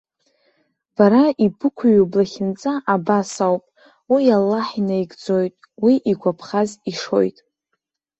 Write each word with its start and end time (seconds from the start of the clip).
Бара 0.95 1.23
ибықәҩу 1.45 2.05
блахьынҵа 2.11 2.73
абас 2.93 3.33
ауп, 3.45 3.63
уи 4.13 4.25
Аллаҳ 4.37 4.67
инаигӡоит, 4.79 5.53
уи 5.83 5.93
игәаԥхаз 6.11 6.69
ишоит. 6.91 7.37